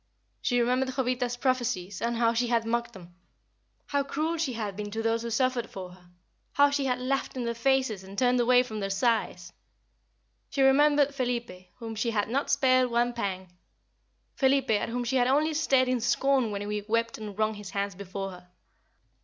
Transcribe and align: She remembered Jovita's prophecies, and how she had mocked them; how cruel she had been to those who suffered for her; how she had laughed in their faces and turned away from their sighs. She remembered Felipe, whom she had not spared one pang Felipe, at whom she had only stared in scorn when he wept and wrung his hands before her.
She 0.41 0.59
remembered 0.59 0.95
Jovita's 0.95 1.37
prophecies, 1.37 2.01
and 2.01 2.17
how 2.17 2.33
she 2.33 2.47
had 2.47 2.65
mocked 2.65 2.93
them; 2.93 3.13
how 3.85 4.01
cruel 4.01 4.37
she 4.37 4.53
had 4.53 4.75
been 4.75 4.89
to 4.89 5.03
those 5.03 5.21
who 5.21 5.29
suffered 5.29 5.69
for 5.69 5.91
her; 5.91 6.09
how 6.53 6.71
she 6.71 6.85
had 6.85 6.99
laughed 6.99 7.35
in 7.37 7.43
their 7.45 7.53
faces 7.53 8.03
and 8.03 8.17
turned 8.17 8.39
away 8.39 8.63
from 8.63 8.79
their 8.79 8.89
sighs. 8.89 9.53
She 10.49 10.63
remembered 10.63 11.13
Felipe, 11.13 11.71
whom 11.77 11.93
she 11.93 12.09
had 12.09 12.29
not 12.29 12.49
spared 12.49 12.89
one 12.89 13.13
pang 13.13 13.49
Felipe, 14.33 14.71
at 14.71 14.89
whom 14.89 15.03
she 15.03 15.17
had 15.17 15.27
only 15.27 15.53
stared 15.53 15.87
in 15.87 16.01
scorn 16.01 16.49
when 16.49 16.67
he 16.67 16.81
wept 16.87 17.19
and 17.19 17.37
wrung 17.37 17.53
his 17.53 17.69
hands 17.69 17.93
before 17.93 18.31
her. 18.31 18.47